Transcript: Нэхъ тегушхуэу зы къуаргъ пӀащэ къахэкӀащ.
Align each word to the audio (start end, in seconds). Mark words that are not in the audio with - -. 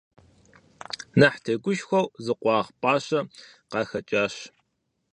Нэхъ 1.19 1.39
тегушхуэу 1.43 2.07
зы 2.23 2.33
къуаргъ 2.41 2.73
пӀащэ 2.81 3.19
къахэкӀащ. 3.71 4.35